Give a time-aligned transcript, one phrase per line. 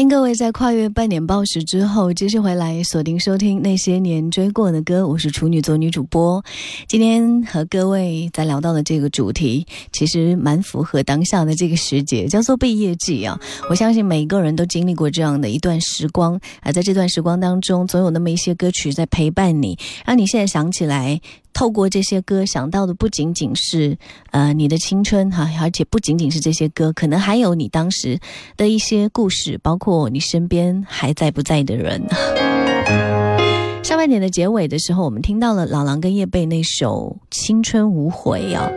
[0.00, 5.06] 欢迎各位在跨越半年报时之后，继续回来锁定收听那些年追过的歌。
[5.06, 6.42] 我是处女座女主播，
[6.88, 13.38] 今天和各位在聊到的这个主题，其实蛮符合当下的这个时节，叫做毕业季啊。
[13.68, 21.20] 我相信每一个人都经历过这样的一段时光，而在这段时光当中，总有那么一些歌曲在陪伴你，让你现在想起来。
[21.52, 23.96] 透过这些歌想到的不仅仅是
[24.30, 28.18] 呃你的青春哈，而且不仅仅是这些歌，可能还有你当时
[28.56, 32.02] 的一些故事，包括你身边还在不在的人。
[33.82, 38.70] 上半年的结尾的时候，我们听到了老狼跟叶蓓那首《青春无悔》啊。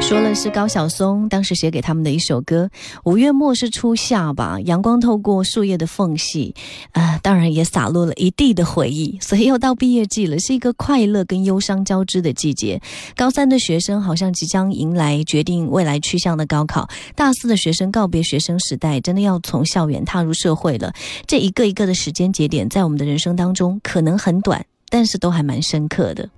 [0.00, 2.70] 说了是高晓松当时写给他们的一首歌。
[3.04, 6.54] 五月末是初夏吧，阳光透过树叶的缝隙，
[6.92, 9.18] 呃，当然也洒落了一地的回忆。
[9.20, 12.80] 所以又到毕业季了，是一个快乐跟忧伤交织的季节。
[13.16, 20.92] 高三的学生好像即将迎来决定未来去向的高考，大四的学生告别学生时代，真的要从校园踏入社会了。
[21.26, 26.28] 这一个一个的时间节点，在我们的人生当中可能很短，但是都还蛮深刻的。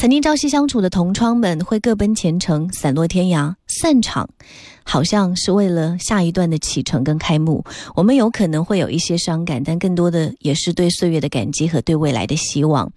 [0.00, 3.54] 曾经朝夕相处的同窗们会各奔前程，散落天涯。
[3.66, 4.26] 散场，
[4.82, 7.62] 好像是为了下一段的启程跟开幕。
[7.94, 12.90] 我们有可能会有一些伤感，但更多的也是对岁月的感激和对未来的希望。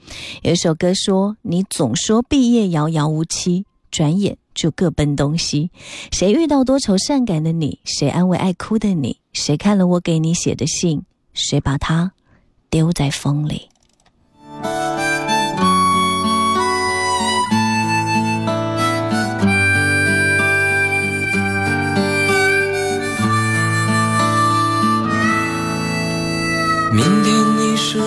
[0.43, 5.71] 有一首歌说：“你总说毕业遥遥无期，转眼就各奔东西。
[6.09, 7.79] 谁遇到多愁善感的你？
[7.83, 9.17] 谁安慰爱哭的你？
[9.33, 11.03] 谁看了我给你写的信？
[11.33, 12.13] 谁把它
[12.69, 13.67] 丢在风里？”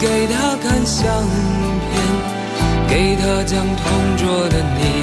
[0.00, 1.04] 给他看相
[1.90, 4.99] 片，给他讲同桌的你。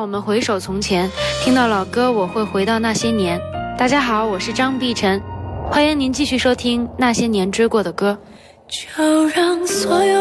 [0.00, 1.10] 我们回首从前，
[1.44, 3.38] 听到老歌，我会回到那些年。
[3.76, 5.20] 大家好，我是张碧晨，
[5.70, 8.18] 欢迎您继续收听那些年追过的歌。
[8.66, 10.19] 就让所有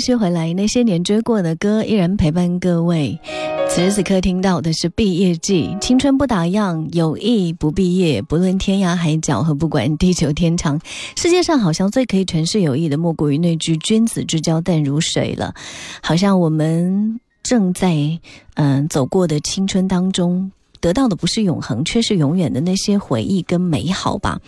[0.00, 3.20] 续回来，那些年追过的歌依然陪伴各位。
[3.68, 10.80] 此时此刻听到的是毕业季，青春不打烊，友谊不毕业，不论天涯海角和不管地久天长，
[11.16, 15.54] 世界上好像最可以诠释友谊的，莫过于那句“君子之交淡如水”了。
[16.02, 18.18] 好像我们正在
[18.54, 20.50] 嗯走过的青春当中，
[20.80, 24.40] 得到的不是永恒，却是永远的那些回忆跟美好吧。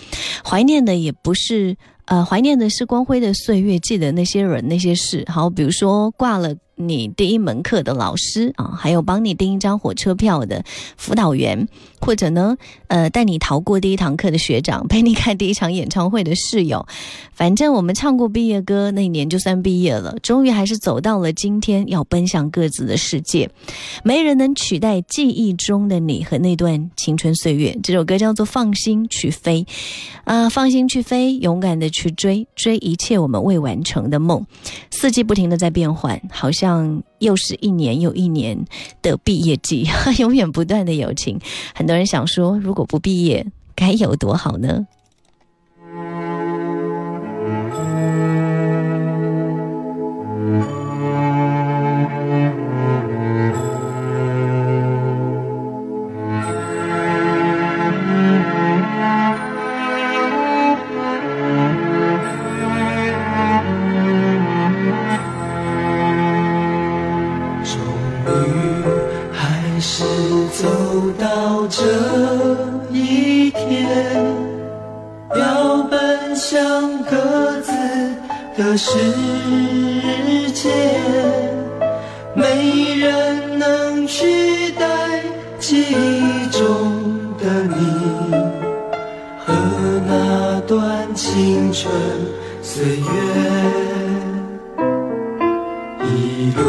[0.45, 1.77] 怀念的也不是
[2.07, 5.25] 呃，怀念的是光辉的岁月，记得那些人那些事。
[5.29, 6.55] 好，比如说挂了。
[6.75, 10.65] 你第一门课的老师啊，还有帮你订一张火车票的
[10.97, 11.69] 辅导员，
[12.01, 12.57] 或者呢，
[12.89, 16.85] 呃，带你逃过第一堂课的学长，陪你看第一场演唱会的室友，
[17.35, 20.17] 反正我们唱过毕业歌，那一年就算毕业了。
[20.23, 23.49] 终于还是走到了今天，要奔向各自的世界。
[24.03, 27.79] 没人能取代记忆中的你和那段青春岁月。
[27.83, 29.65] 这首歌叫做《放心去飞》，
[30.25, 34.45] 啊，放心去飞，勇敢的去追，追一切我们未完成的梦。
[34.91, 36.62] 四季不停的在变换，好像。
[36.63, 38.57] 像又是一年又一年
[39.03, 39.85] 的毕业季，
[40.21, 41.37] 永远不断的友情。
[41.75, 43.45] 很多人想说，如果不毕业，
[43.75, 44.87] 该有多好呢？
[92.93, 93.05] 岁月，
[96.05, 96.61] 一路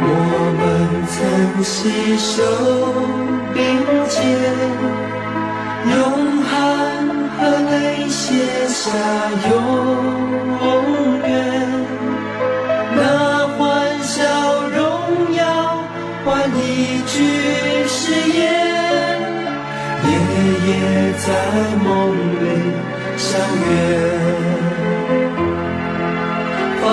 [0.00, 0.06] 我
[0.54, 0.62] 们
[1.10, 1.18] 曾
[1.64, 1.74] 携
[2.16, 2.30] 手
[3.52, 3.58] 并
[4.06, 4.16] 肩，
[5.90, 5.92] 用
[6.44, 6.48] 汗
[7.36, 7.74] 和泪
[8.08, 8.22] 写
[8.68, 8.78] 下
[9.50, 9.52] 永
[11.26, 11.26] 远。
[12.94, 12.98] 那
[13.58, 13.58] 欢
[14.00, 14.22] 笑、
[14.70, 14.78] 荣
[15.34, 15.42] 耀，
[16.24, 17.12] 换一句
[17.88, 17.98] 誓
[18.38, 18.38] 言。
[20.06, 20.10] 夜
[20.68, 20.70] 夜
[21.18, 21.26] 在
[21.82, 21.86] 梦
[22.38, 22.46] 里
[23.16, 23.26] 相
[23.66, 24.57] 约。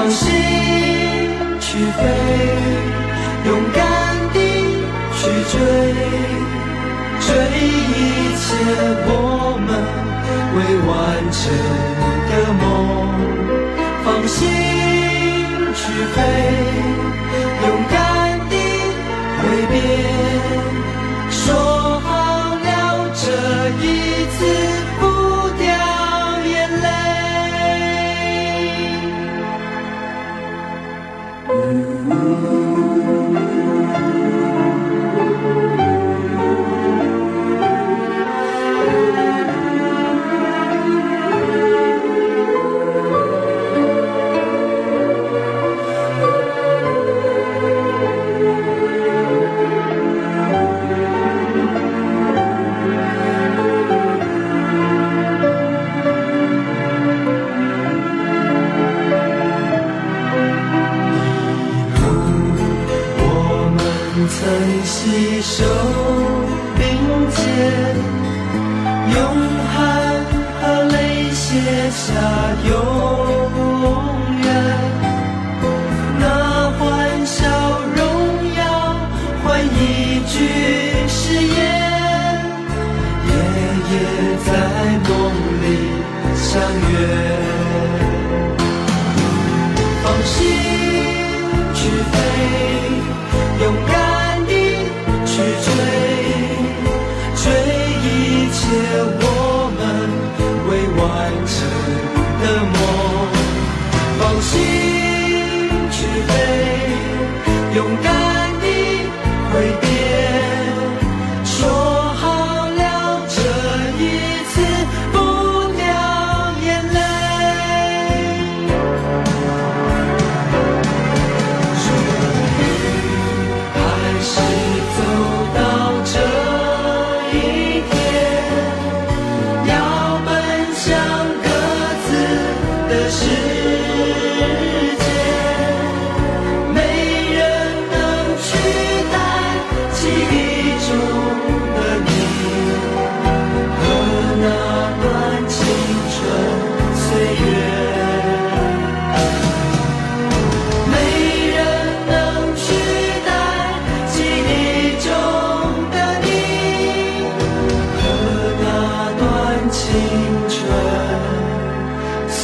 [0.05, 0.31] 放心
[1.59, 2.03] 去飞
[3.47, 4.38] 勇敢地
[5.15, 5.57] 去追
[7.19, 8.45] 追一切
[9.07, 9.09] 我
[9.65, 9.67] 们
[10.53, 10.91] 未完
[11.31, 11.41] 成
[12.29, 12.63] 的梦。
[14.03, 14.47] 放心
[15.74, 15.81] 去
[16.13, 16.75] 飞。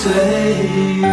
[0.01, 0.11] 岁
[0.97, 1.07] 月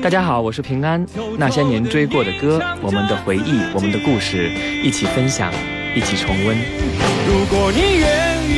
[0.00, 1.04] 大家好，我是平安。
[1.36, 4.48] 那些年追过的歌，我们的回忆，我们的故事，
[4.82, 5.52] 一起分享，
[5.94, 6.56] 一起重温。
[7.26, 8.57] 如果你愿意。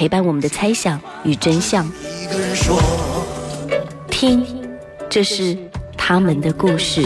[0.00, 1.86] 陪伴我们的猜想与真相，
[4.10, 4.42] 听，
[5.10, 5.54] 这是
[5.94, 7.02] 他们的故事。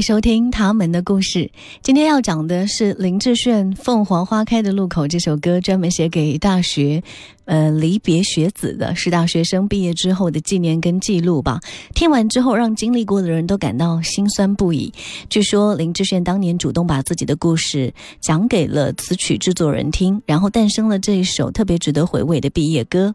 [0.00, 1.50] 收听他们的故事。
[1.82, 7.02] 今天要讲的是林志炫《凤凰花开的路口》这首歌，专门写给大学。
[7.46, 11.58] 呃，离别学子的是大学生毕业之后的纪念跟记录吧。
[11.96, 14.92] 听完之后，让经历过的人都感到心酸不已。
[15.28, 23.12] 据说林志炫当年主动把自己的故事讲给了词曲制作人听，然后诞生了这一首特别值得回味的毕业歌。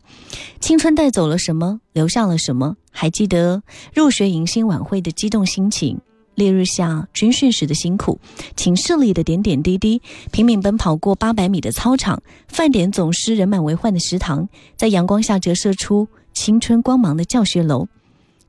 [0.59, 2.75] 青春带走了什么，留下了什么？
[2.91, 3.63] 还记得
[3.93, 5.97] 入学迎新晚会的激动心情。
[6.35, 8.19] 烈日下军训时的辛苦，
[8.55, 10.01] 寝室里的点点滴滴，
[10.31, 17.87] 拼命奔跑过八百米的操场，饭点总是人满为患的食堂，在阳光下折射出青春光芒的教学楼。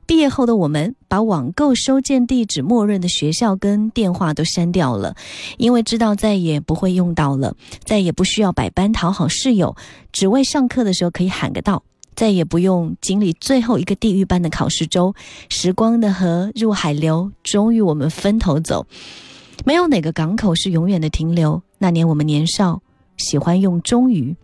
[0.05, 5.15] 毕业后的我们，把网购收件地址默认的学校跟电话都删掉了，
[5.57, 9.75] 因为知道再也不会用到了，再也不需要百般讨好室友，
[10.13, 11.83] 只为上课的时候可以喊个到。
[12.17, 15.13] 再也不用经历最后一个地狱般的考试周，
[15.49, 18.87] 时光的河入海流，终于我们分头走。
[19.63, 21.61] 没有哪个港口是永远的停留。
[21.77, 22.81] 那年我们年少，
[23.17, 24.35] 喜欢用“终于”，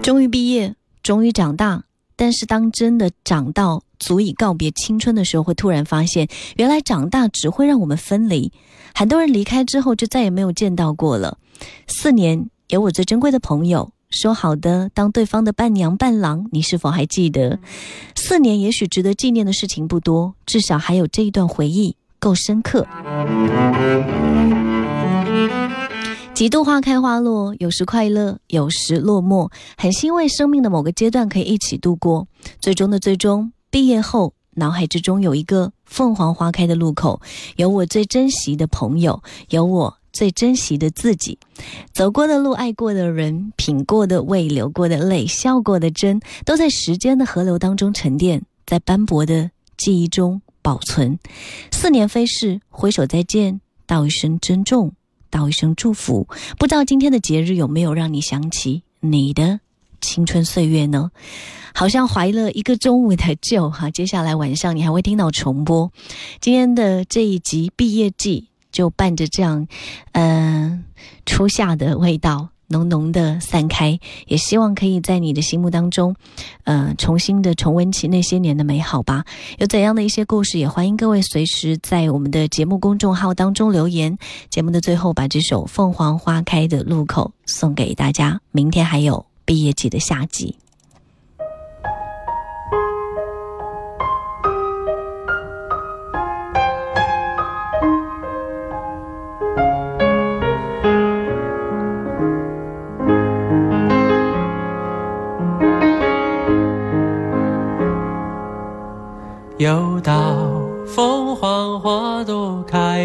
[0.00, 1.82] 终于毕业，终于长大。
[2.14, 8.52] 但是当真的长到足以告别青春的时候，会突然发现，原来长大只会让我们分离。
[8.94, 11.38] 很多人离开之后，就再也没有见到过了。
[11.88, 13.90] 四年，有我最珍贵的朋友。
[14.12, 17.58] 说好的当对方的伴娘伴郎，你是否还记得？
[18.14, 22.86] 四年也许值得纪念的事情不多，至少还有这一段回忆够深刻。
[26.34, 32.26] 几度花开花落，有时快乐，有时落寞，很欣慰生命的某个阶段可以一起度过。
[32.60, 37.20] 最终的最终，毕业后脑海之中有一个凤凰花开的路口，
[37.56, 41.38] 有我最珍惜的朋友，有我最珍惜的自己。
[41.92, 51.18] 走过的路，爱过的人，品过的味，流过的泪，笑过的真，都在时间的河流当中沉淀，在斑驳的记忆中保存。
[51.70, 54.92] 四年飞逝，挥手再见，道一声珍重，
[55.30, 56.28] 道一声祝福。
[56.58, 59.60] 不知道今天的节日有没有让你想起你的
[60.00, 61.10] 青春岁月呢？
[61.74, 65.90] 好像怀了一个中午的旧哈，接下来晚上你还会听到重播。
[66.38, 69.66] 今天的这一集毕业季就伴着这样，
[70.12, 70.84] 嗯，
[71.26, 76.16] 初夏的味道浓浓的散开，也希望可以在你的心目当中，
[76.64, 79.24] 呃，重新的重温起那些年的美好吧。
[79.58, 84.16] 有怎样的一些故事，也欢迎各位随时在我们的节目公众号当中留言。
[84.48, 88.40] 节目的最后，把这首《凤凰花开的路口》送给大家。
[88.52, 90.56] 明天还有毕业季的夏季。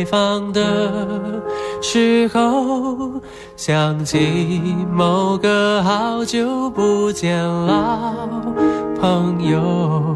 [0.08, 0.62] 开放的
[1.82, 3.22] 时候，
[3.58, 8.14] 想起某个好久不见老
[9.02, 10.16] 朋友，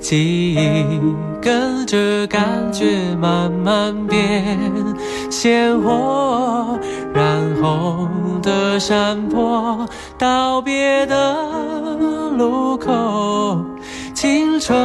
[0.00, 1.00] 记忆
[1.40, 4.58] 跟着感觉慢慢变
[5.30, 6.76] 鲜活，
[7.14, 8.08] 染红
[8.42, 9.86] 的山坡，
[10.18, 11.36] 道别的
[12.36, 13.56] 路口。
[14.14, 14.76] 青春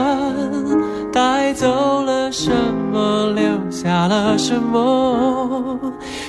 [1.12, 2.52] 带走了什
[2.92, 3.43] 么，留
[3.84, 5.78] 下了什么？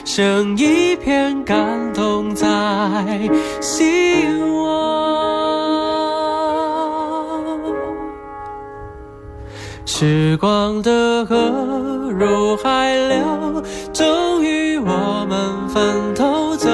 [0.04, 1.54] 剩一片感
[1.94, 2.46] 动在
[3.60, 4.74] 心窝。
[9.86, 11.36] 时光的河
[12.10, 13.62] 入海流，
[13.92, 16.68] 终于我们分头走，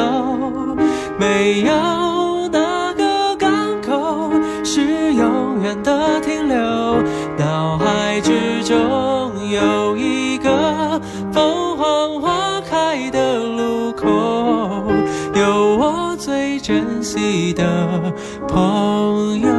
[1.18, 4.30] 没有哪个港口
[4.64, 5.76] 是永远。
[5.82, 6.39] 的停
[16.70, 18.14] 珍惜的
[18.46, 19.50] 朋友。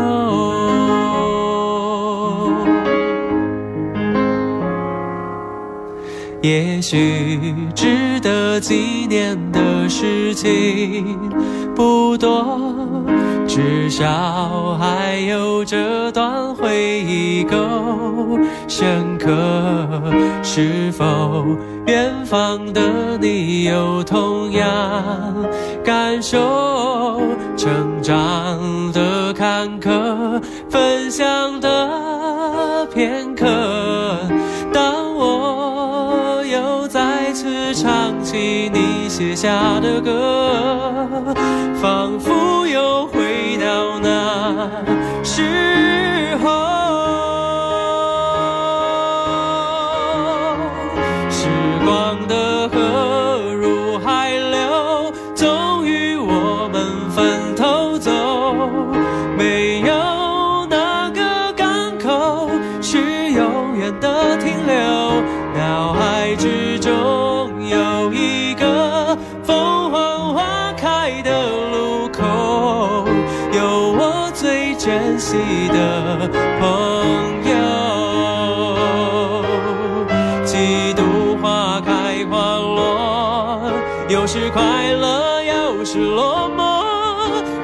[6.42, 11.20] 也许值得纪念的事情
[11.76, 13.01] 不多。
[13.54, 19.28] 至少还有这段回忆够深刻，
[20.42, 21.46] 是否
[21.86, 25.36] 远方的你有同样
[25.84, 27.20] 感受？
[27.58, 33.46] 成长的坎坷，分享的片刻，
[34.72, 37.92] 当我又再次唱
[38.24, 41.36] 起你写下的歌，
[41.82, 42.61] 仿佛
[71.24, 71.30] 的
[71.72, 72.24] 路口。
[73.54, 75.38] 有我最珍惜
[75.70, 76.66] 的朋
[77.46, 77.52] 友，
[80.46, 83.72] 几度花开花落，
[84.10, 84.62] 有时快
[84.94, 86.62] 乐，有时落寞，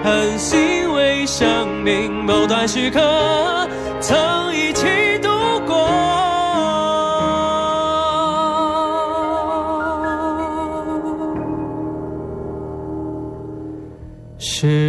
[0.04, 3.00] 很欣慰生命某段时刻